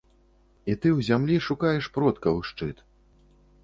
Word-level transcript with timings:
І 0.69 0.69
ты 0.81 0.87
ў 0.97 1.07
зямлі 1.11 1.37
шукаеш 1.51 1.93
продкаў 1.99 2.45
шчыт. 2.53 2.77